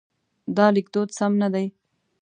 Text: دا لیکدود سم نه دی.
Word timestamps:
دا 0.57 0.65
لیکدود 0.75 1.09
سم 1.17 1.31
نه 1.41 1.47
دی. 1.53 1.67